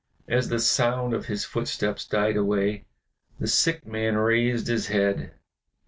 As 0.27 0.49
the 0.49 0.57
sound 0.57 1.13
of 1.13 1.27
his 1.27 1.45
footsteps 1.45 2.05
died 2.07 2.35
away, 2.35 2.85
the 3.39 3.45
sick 3.47 3.85
man 3.85 4.15
raised 4.17 4.65
his 4.65 4.87
head. 4.87 5.33